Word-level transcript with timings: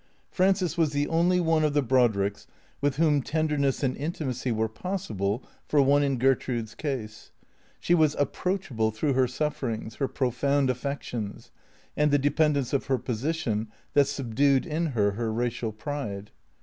Frances 0.31 0.79
was 0.79 0.93
the 0.93 1.07
only 1.09 1.39
one 1.39 1.63
of 1.63 1.75
the 1.75 1.83
Brodricks 1.83 2.47
with 2.81 2.95
whom 2.95 3.21
tender 3.21 3.55
ness 3.55 3.83
and 3.83 3.95
intimacy 3.95 4.51
were 4.51 4.67
possible 4.67 5.43
for 5.67 5.79
one 5.79 6.01
in 6.01 6.17
Gertrude's 6.17 6.75
ease. 6.83 7.29
She 7.79 7.93
was 7.93 8.15
approachable 8.17 8.89
through 8.89 9.13
her 9.13 9.27
sufferings, 9.27 9.97
her 9.97 10.07
profound 10.07 10.71
affec 10.71 11.03
tions, 11.03 11.51
and 11.95 12.09
the 12.09 12.17
dependence 12.17 12.73
of 12.73 12.87
her 12.87 12.97
position 12.97 13.67
that 13.93 14.05
subdued 14.07 14.65
in 14.65 14.87
her 14.97 15.11
her 15.11 15.31
racial 15.31 15.71
pride. 15.71 16.31